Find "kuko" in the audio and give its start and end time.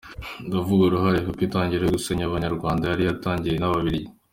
1.25-1.39